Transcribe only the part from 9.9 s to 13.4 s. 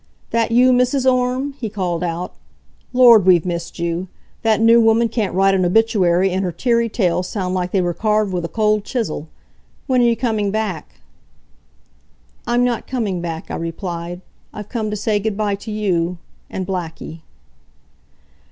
are you coming back?" "I'm not coming